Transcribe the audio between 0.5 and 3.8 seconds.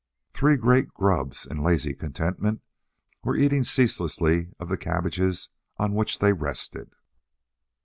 great grubs, in lazy contentment, were eating